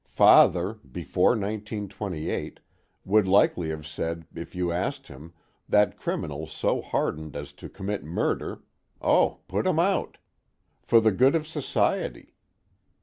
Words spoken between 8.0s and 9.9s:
murder oh, put 'em